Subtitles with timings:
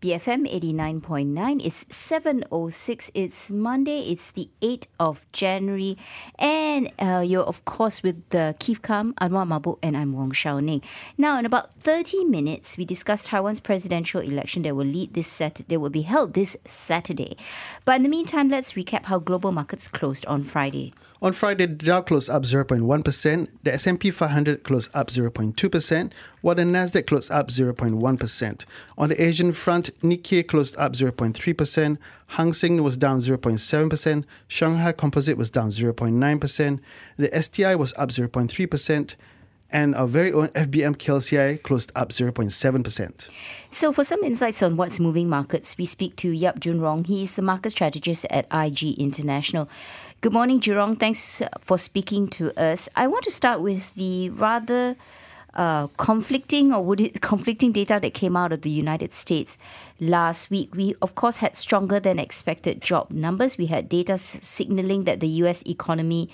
[0.00, 1.66] BFM 89.9.
[1.66, 3.10] It's 7.06.
[3.14, 4.12] It's Monday.
[4.12, 5.98] It's the 8th of January.
[6.38, 10.60] And uh, you're, of course, with the Keith Kam, Anwar Mabuk, and I'm Wong Shou
[10.60, 10.82] Ning.
[11.16, 15.74] Now, in about 30 minutes, we discuss Taiwan's presidential election that will lead this Saturday,
[15.74, 17.36] that will be held this Saturday.
[17.84, 20.94] But in the meantime, let's recap how global markets closed on Friday.
[21.20, 26.12] On Friday, the Dow closed up 0.1%, the S&P 500 closed up 0.2%,
[26.42, 28.64] while the Nasdaq closed up 0.1%.
[28.96, 31.98] On the Asian front, Nikkei closed up 0.3%,
[32.28, 36.80] Hang Seng was down 0.7%, Shanghai Composite was down 0.9%,
[37.16, 39.14] the STI was up 0.3%,
[39.70, 43.30] and our very own FBM KLCI closed up 0.7%.
[43.70, 47.04] So, for some insights on what's moving markets, we speak to Yeap Jun Rong.
[47.04, 49.68] He's the market strategist at IG International.
[50.20, 50.96] Good morning, Jun Rong.
[50.96, 52.88] Thanks for speaking to us.
[52.96, 54.96] I want to start with the rather
[55.58, 59.58] uh, conflicting or would it conflicting data that came out of the United States
[60.00, 60.72] last week.
[60.72, 63.58] We of course had stronger than expected job numbers.
[63.58, 65.64] We had data signaling that the U.S.
[65.66, 66.30] economy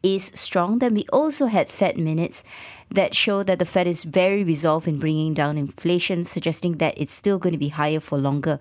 [0.00, 0.78] is strong.
[0.78, 2.44] Then we also had Fed minutes
[2.88, 7.12] that show that the Fed is very resolved in bringing down inflation, suggesting that it's
[7.12, 8.60] still going to be higher for longer.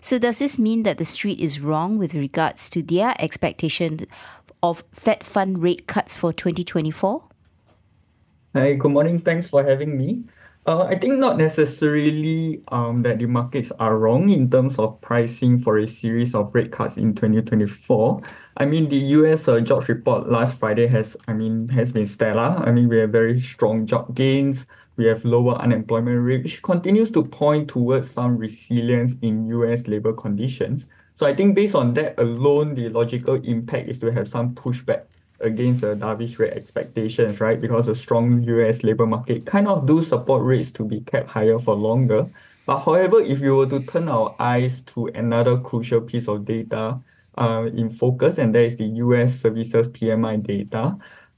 [0.00, 4.06] So, does this mean that the street is wrong with regards to their expectation
[4.62, 7.27] of Fed fund rate cuts for 2024?
[8.58, 9.20] Hi, good morning.
[9.20, 10.24] Thanks for having me.
[10.66, 15.60] Uh, I think not necessarily um, that the markets are wrong in terms of pricing
[15.60, 18.20] for a series of rate cuts in 2024.
[18.56, 22.60] I mean, the US uh, jobs report last Friday has, I mean, has been stellar.
[22.66, 24.66] I mean, we have very strong job gains.
[24.96, 30.12] We have lower unemployment rate, which continues to point towards some resilience in US labor
[30.12, 30.88] conditions.
[31.14, 35.04] So I think based on that alone, the logical impact is to have some pushback
[35.40, 37.60] against the dovish rate expectations, right?
[37.60, 41.58] Because a strong US labor market kind of do support rates to be kept higher
[41.58, 42.28] for longer.
[42.66, 47.00] But however, if you were to turn our eyes to another crucial piece of data
[47.36, 50.96] uh, in focus, and that is the US services PMI data,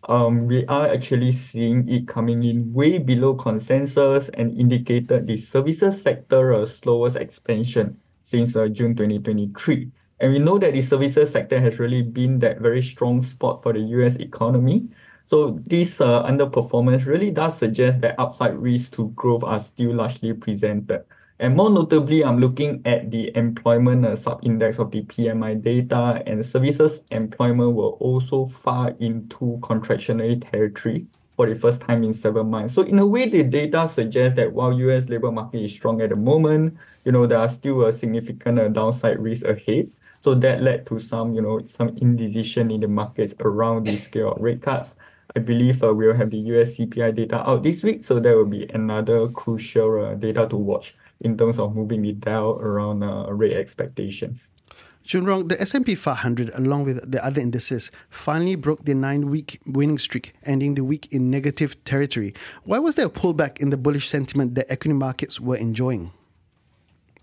[0.08, 6.02] um, we are actually seeing it coming in way below consensus and indicated the services
[6.02, 9.90] sector uh, slowest expansion since uh, June 2023.
[10.20, 13.72] And we know that the services sector has really been that very strong spot for
[13.72, 14.88] the US economy.
[15.24, 20.34] So this uh, underperformance really does suggest that upside risks to growth are still largely
[20.34, 21.04] presented.
[21.38, 26.44] And more notably, I'm looking at the employment uh, sub-index of the PMI data and
[26.44, 31.06] services employment were also far into contractionary territory
[31.36, 32.74] for the first time in seven months.
[32.74, 36.10] So in a way, the data suggests that while US labor market is strong at
[36.10, 36.76] the moment,
[37.06, 39.90] you know, there are still a significant uh, downside risk ahead.
[40.20, 44.32] So that led to some, you know, some indecision in the markets around the scale
[44.32, 44.94] of rate cuts.
[45.34, 48.44] I believe uh, we'll have the US CPI data out this week, so that will
[48.44, 53.32] be another crucial uh, data to watch in terms of moving the dial around uh,
[53.32, 54.50] rate expectations.
[55.06, 60.34] Junrong, the S&P 500, along with the other indices, finally broke the nine-week winning streak,
[60.44, 62.34] ending the week in negative territory.
[62.64, 66.12] Why was there a pullback in the bullish sentiment that equity markets were enjoying?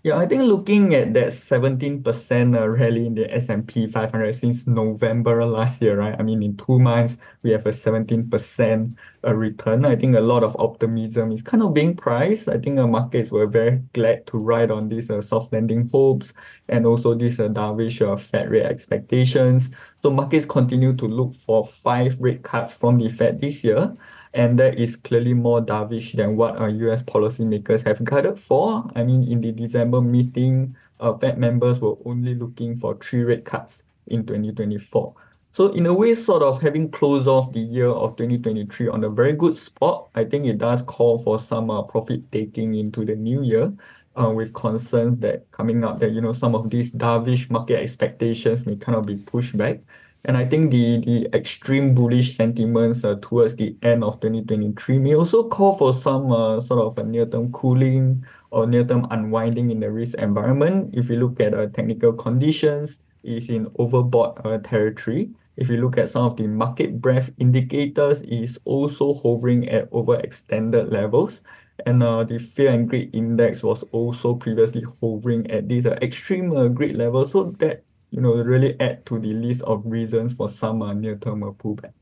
[0.04, 5.44] Yeah, I think looking at that 17% uh, rally in the S&P 500 since November
[5.44, 6.14] last year, right?
[6.18, 9.84] I mean, in two months, we have a 17% uh, return.
[9.84, 12.48] I think a lot of optimism is kind of being priced.
[12.48, 16.32] I think the markets were very glad to ride on these uh, soft landing hopes
[16.68, 19.70] and also these uh, dovish uh, Fed rate expectations.
[20.00, 23.96] So markets continue to look for five rate cuts from the Fed this year
[24.38, 28.88] and that is clearly more dovish than what our US policymakers have guided for.
[28.94, 33.44] I mean, in the December meeting, uh, Fed members were only looking for three rate
[33.44, 35.12] cuts in 2024.
[35.50, 39.10] So in a way, sort of having closed off the year of 2023 on a
[39.10, 43.16] very good spot, I think it does call for some uh, profit taking into the
[43.16, 43.72] new year.
[44.16, 48.66] Uh, with concerns that coming up that you know some of these dovish market expectations
[48.66, 49.78] may kind of be pushed back
[50.24, 55.14] and I think the the extreme bullish sentiments uh, towards the end of 2023 may
[55.14, 59.90] also call for some uh, sort of a near-term cooling or near-term unwinding in the
[59.90, 60.94] risk environment.
[60.94, 65.30] If you look at uh, technical conditions, is in overbought uh, territory.
[65.56, 70.92] If you look at some of the market breadth indicators, is also hovering at overextended
[70.92, 71.40] levels.
[71.86, 76.56] And uh, the fear and greed index was also previously hovering at these uh, extreme
[76.56, 77.32] uh, greed levels.
[77.32, 81.40] So that you know, really add to the list of reasons for some uh, near-term
[81.40, 81.92] pullback.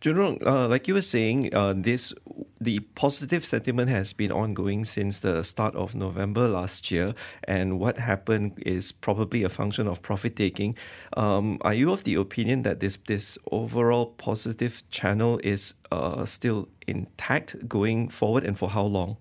[0.00, 2.14] Junrong, uh, like you were saying, uh, this
[2.60, 7.14] the positive sentiment has been ongoing since the start of November last year,
[7.44, 10.76] and what happened is probably a function of profit taking.
[11.16, 16.68] Um, are you of the opinion that this this overall positive channel is uh, still
[16.86, 19.18] intact going forward, and for how long?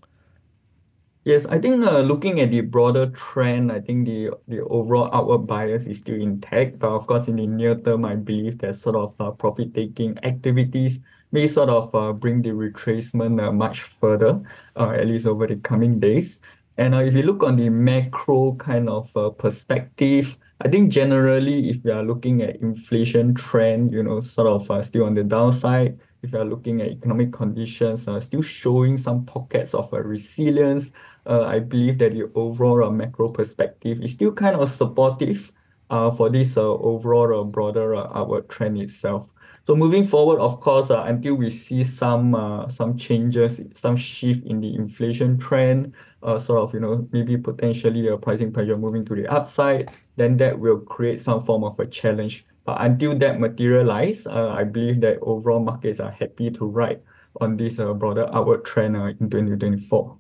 [1.28, 5.40] Yes, I think uh, looking at the broader trend, I think the the overall outward
[5.44, 6.80] bias is still intact.
[6.80, 10.18] But of course, in the near term, I believe that sort of uh, profit taking
[10.24, 11.02] activities
[11.34, 14.40] may sort of uh, bring the retracement uh, much further,
[14.78, 16.40] uh, at least over the coming days.
[16.78, 21.70] And uh, if you look on the macro kind of uh, perspective, I think generally,
[21.70, 25.26] if we are looking at inflation trend, you know, sort of uh, still on the
[25.26, 30.02] downside, if you are looking at economic conditions, uh, still showing some pockets of uh,
[30.02, 30.92] resilience,
[31.26, 35.52] uh, I believe that the overall uh, macro perspective is still kind of supportive
[35.90, 39.30] uh, for this uh, overall uh, broader upward trend itself.
[39.66, 42.32] So moving forward, of course, until we see some
[42.70, 45.92] some changes, some shift in the inflation trend,
[46.40, 50.58] sort of, you know, maybe potentially a pricing pressure moving to the upside, then that
[50.58, 52.46] will create some form of a challenge.
[52.68, 57.00] But until that materialize, uh, I believe that overall markets are happy to ride
[57.40, 60.18] on this uh, broader upward trend uh, in 2024.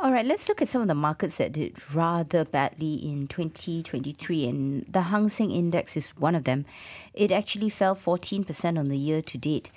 [0.00, 4.48] All right, let's look at some of the markets that did rather badly in 2023,
[4.48, 6.64] and the Hang Seng Index is one of them.
[7.12, 9.70] It actually fell 14% on the year to date.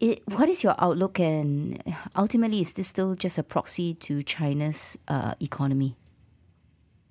[0.00, 1.82] It, what is your outlook, and
[2.16, 5.94] ultimately, is this still just a proxy to China's uh, economy?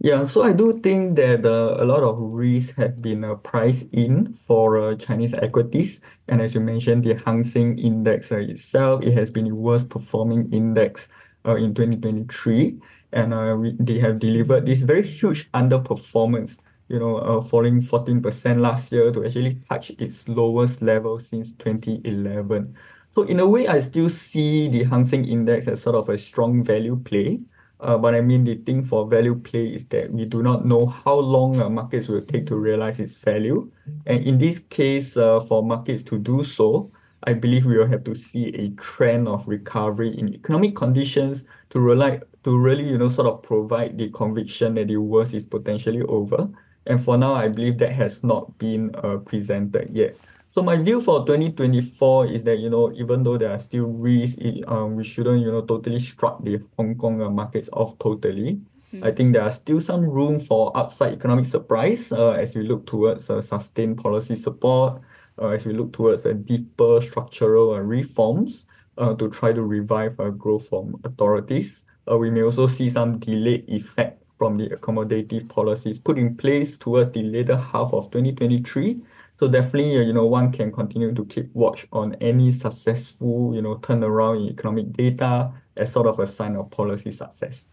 [0.03, 3.85] Yeah, so I do think that uh, a lot of risks have been uh, priced
[3.91, 6.01] in for uh, Chinese equities.
[6.27, 9.89] And as you mentioned, the Hang Seng Index uh, itself, it has been the worst
[9.89, 11.07] performing index
[11.45, 12.79] uh, in 2023.
[13.13, 16.57] And uh, we, they have delivered this very huge underperformance,
[16.87, 22.75] you know, uh, falling 14% last year to actually touch its lowest level since 2011.
[23.13, 26.17] So in a way, I still see the Hang Seng Index as sort of a
[26.17, 27.41] strong value play.
[27.81, 30.85] Uh, but I mean, the thing for value play is that we do not know
[30.85, 33.71] how long uh, markets will take to realize its value.
[34.05, 36.91] And in this case, uh, for markets to do so,
[37.23, 41.79] I believe we will have to see a trend of recovery in economic conditions to
[41.79, 46.49] really, you know, sort of provide the conviction that the worst is potentially over.
[46.85, 48.91] And for now, I believe that has not been
[49.25, 50.15] presented yet.
[50.53, 54.35] So my view for 2024 is that, you know, even though there are still risks,
[54.37, 58.59] it, um, we shouldn't, you know, totally struck the Hong Kong uh, markets off totally.
[58.93, 59.05] Mm.
[59.05, 62.85] I think there are still some room for upside economic surprise uh, as we look
[62.85, 65.01] towards uh, sustained policy support,
[65.41, 68.65] uh, as we look towards a deeper structural uh, reforms
[68.97, 71.85] uh, to try to revive uh, growth from authorities.
[72.11, 76.77] Uh, we may also see some delayed effect from the accommodative policies put in place
[76.77, 78.99] towards the later half of 2023
[79.41, 83.61] so definitely, uh, you know, one can continue to keep watch on any successful, you
[83.61, 87.71] know, turnaround in economic data as sort of a sign of policy success.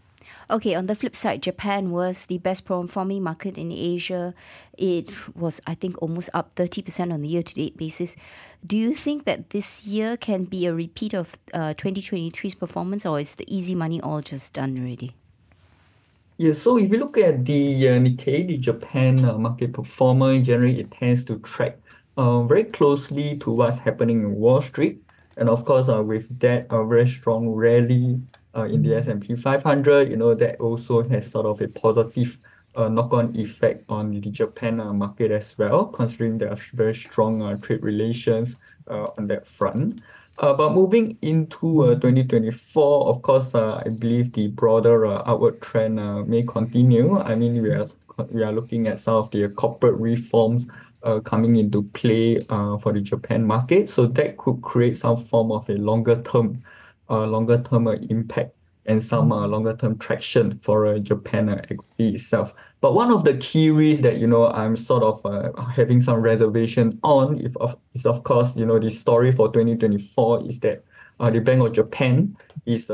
[0.51, 4.35] Okay, on the flip side, Japan was the best performing market in Asia.
[4.79, 8.17] It was, I think, almost up 30% on the year to date basis.
[8.67, 13.21] Do you think that this year can be a repeat of uh, 2023's performance, or
[13.21, 15.15] is the easy money all just done already?
[16.41, 20.79] Yeah, so if you look at the uh, Nikkei, the Japan uh, market performer, generally
[20.79, 21.79] it tends to track
[22.17, 25.03] uh, very closely to what's happening in Wall Street.
[25.37, 28.21] And of course, uh, with that, a very strong rally
[28.55, 32.39] in the S&P 500, you know, that also has sort of a positive
[32.77, 38.57] knock-on effect on the Japan market as well, considering there are very strong trade relations
[38.89, 40.03] on that front.
[40.39, 45.97] Uh, but moving into uh, 2024, of course, uh, I believe the broader upward trend
[46.29, 47.19] may continue.
[47.19, 47.89] I mean, we are
[48.31, 50.67] we are looking at some of the corporate reforms
[51.25, 53.91] coming into play for the Japan market.
[53.91, 56.63] So that could create some form of a longer term,
[57.09, 58.58] longer term uh, impact
[58.89, 62.55] and some uh, longer term traction for uh, Japan equity itself.
[62.81, 66.21] But one of the key risks that you know I'm sort of uh, having some
[66.21, 70.85] reservation on if of, is of course you know the story for 2024 is that
[71.21, 72.91] the Bank of Japan is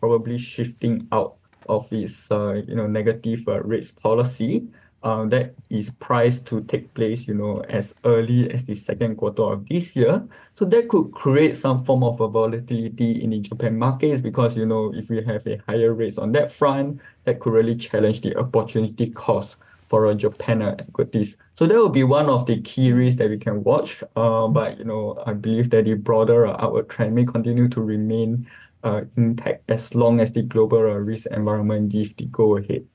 [0.00, 1.36] probably shifting out
[1.68, 4.68] of its you know negative rates policy
[5.02, 9.42] uh, that is priced to take place, you know, as early as the second quarter
[9.42, 10.26] of this year.
[10.54, 14.66] So that could create some form of a volatility in the Japan markets because, you
[14.66, 18.36] know, if we have a higher rates on that front, that could really challenge the
[18.36, 19.56] opportunity cost
[19.88, 21.36] for a Japan equities.
[21.54, 24.02] So that will be one of the key risks that we can watch.
[24.16, 28.48] Uh, but, you know, I believe that the broader outward trend may continue to remain
[28.84, 32.86] uh, intact as long as the global uh, risk environment gives the go ahead.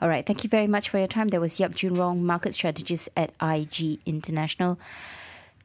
[0.00, 0.24] All right.
[0.24, 1.28] Thank you very much for your time.
[1.28, 4.78] That was Yeap Jun Rong, market strategist at IG International.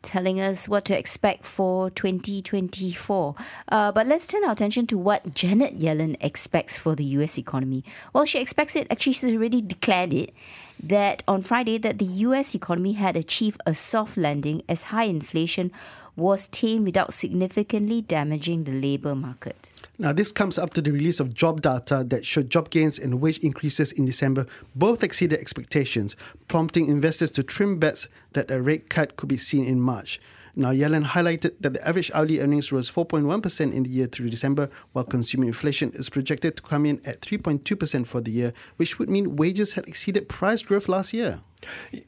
[0.02, 3.36] telling us what to expect for 2024.
[3.70, 7.84] Uh, but let's turn our attention to what Janet Yellen expects for the US economy.
[8.14, 10.34] Well, she expects it, actually, she's already declared it,
[10.82, 15.72] that on Friday that the US economy had achieved a soft landing as high inflation
[16.16, 19.70] was tamed without significantly damaging the labor market.
[20.00, 23.40] Now, this comes after the release of job data that showed job gains and wage
[23.40, 26.16] increases in December both exceeded expectations,
[26.48, 30.20] prompting investors to trim bets that a rate cut could be seen in March.
[30.60, 34.72] Now, Yellen highlighted that the average hourly earnings rose 4.1% in the year through December,
[34.92, 39.08] while consumer inflation is projected to come in at 3.2% for the year, which would
[39.08, 41.42] mean wages had exceeded price growth last year.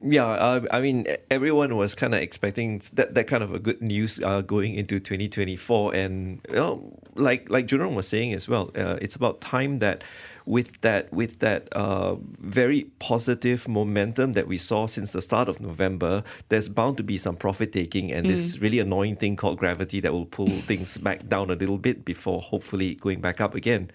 [0.01, 3.82] Yeah, uh, I mean, everyone was kind of expecting that, that kind of a good
[3.82, 5.96] news uh, going into 2024.
[5.96, 9.79] And, you know, like, like Jun Rong was saying as well, uh, it's about time
[9.79, 10.03] that
[10.46, 15.62] with that with that uh, very positive momentum that we saw since the start of
[15.62, 18.29] November, there's bound to be some profit taking and mm.
[18.29, 22.03] this really annoying thing called gravity that will pull things back down a little bit
[22.03, 23.91] before hopefully going back up again.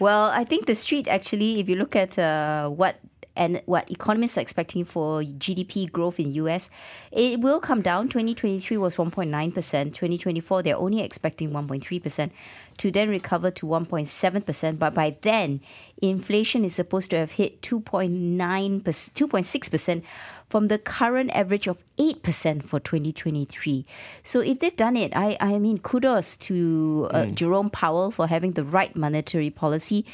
[0.00, 2.96] Well, I think the street actually, if you look at uh, what
[3.36, 6.70] and what economists are expecting for GDP growth in US,
[7.10, 8.08] it will come down.
[8.08, 9.52] 2023 was 1.9%.
[9.54, 12.30] 2024, they're only expecting 1.3%
[12.78, 14.78] to then recover to 1.7%.
[14.78, 15.60] But by then,
[16.00, 20.02] inflation is supposed to have hit 2.9%, 2.6%
[20.48, 23.84] from the current average of 8% for 2023.
[24.22, 27.34] So if they've done it, I, I mean, kudos to uh, mm.
[27.34, 30.04] Jerome Powell for having the right monetary policy.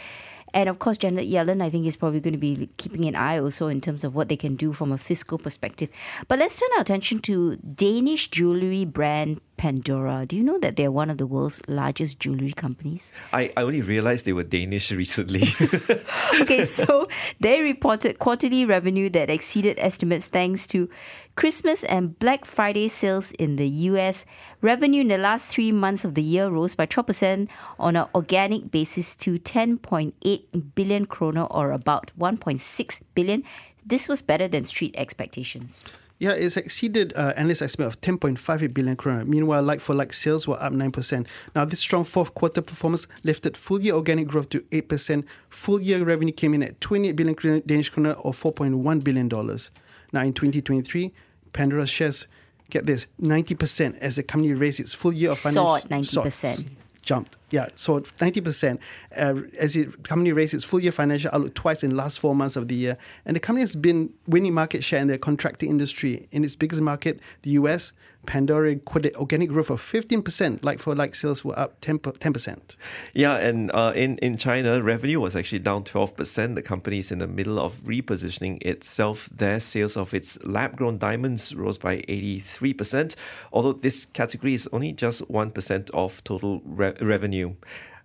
[0.52, 3.38] And of course, Janet Yellen, I think, is probably going to be keeping an eye
[3.38, 5.88] also in terms of what they can do from a fiscal perspective.
[6.28, 10.24] But let's turn our attention to Danish jewelry brand Pandora.
[10.24, 13.12] Do you know that they're one of the world's largest jewelry companies?
[13.30, 15.42] I, I only realized they were Danish recently.
[16.40, 17.08] okay, so
[17.40, 20.88] they reported quarterly revenue that exceeded estimates thanks to
[21.36, 24.24] Christmas and Black Friday sales in the US.
[24.62, 27.46] Revenue in the last three months of the year rose by 12%
[27.78, 33.44] on an organic basis to 10.8 billion kroner or about 1.6 billion.
[33.84, 35.86] This was better than street expectations.
[36.20, 39.24] Yeah, it's exceeded uh, analyst estimate of 10.58 billion kroner.
[39.24, 41.26] Meanwhile, like-for-like sales were up 9%.
[41.56, 45.24] Now, this strong fourth quarter performance lifted full-year organic growth to 8%.
[45.48, 49.70] Full-year revenue came in at 28 billion Danish kroner or 4.1 billion dollars.
[50.12, 51.10] Now, in 2023,
[51.54, 52.26] Pandora shares
[52.68, 56.66] get this 90% as the company raised its full year of financial 90%
[57.02, 57.36] jumped.
[57.50, 58.78] Yeah, so 90%
[59.16, 62.34] uh, as the company raised its full year financial outlook twice in the last four
[62.34, 62.96] months of the year.
[63.24, 66.28] And the company has been winning market share in the contracting industry.
[66.30, 67.92] In its biggest market, the US,
[68.26, 72.76] Pandora recorded organic growth of 15%, like for like sales were up 10, percent
[73.14, 76.54] Yeah, and uh, in, in China, revenue was actually down 12%.
[76.54, 79.28] The company is in the middle of repositioning itself.
[79.34, 83.16] Their sales of its lab grown diamonds rose by 83%,
[83.52, 87.54] although this category is only just 1% of total re- revenue.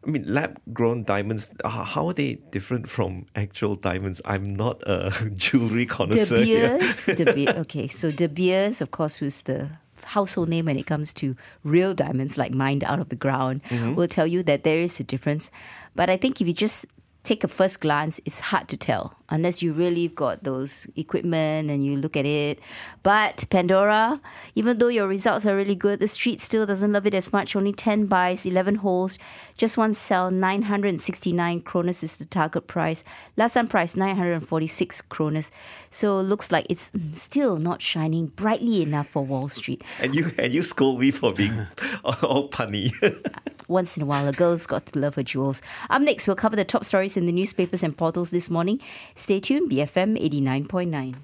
[0.06, 4.22] I mean, lab grown diamonds, how are they different from actual diamonds?
[4.24, 6.38] I'm not a jewelry connoisseur.
[6.38, 9.72] De Beers, De Beers, okay, so De Beers, of course, was the
[10.06, 13.96] household name when it comes to real diamonds like mined out of the ground mm-hmm.
[13.96, 15.52] will tell you that there is a difference.
[15.96, 16.86] But I think if you just
[17.26, 21.86] take a first glance, it's hard to tell unless you really got those equipment and
[21.86, 22.60] you look at it.
[23.04, 24.22] But Pandora,
[24.54, 27.56] even though your results are really good, the street still doesn't love it as much.
[27.56, 29.18] Only 10 buys, 11 holds,
[29.58, 33.04] just one sell, 969 kronas is the target price.
[33.38, 35.52] Last time price, 946 kronas.
[35.90, 39.84] So looks like it's mm, still not shining brightly enough for Wall Street.
[40.02, 41.68] And you and you scold me for being
[42.04, 42.92] all punny.
[43.68, 45.62] Once in a while, a girl's got to love her jewels.
[45.90, 48.80] Up next, we'll cover the top stories in the newspapers and portals this morning.
[49.16, 51.16] Stay tuned, BFM 89.9.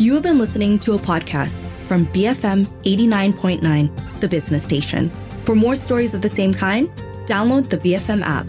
[0.00, 5.10] You have been listening to a podcast from BFM 89.9, the business station.
[5.42, 6.88] For more stories of the same kind,
[7.26, 8.46] download the BFM app.